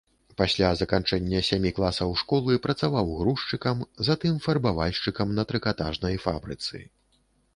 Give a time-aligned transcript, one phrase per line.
[0.41, 6.83] Пасля заканчэння сямі класаў школы працаваў грузчыкам, затым фарбавальшчыкам на трыкатажнай фабрыцы.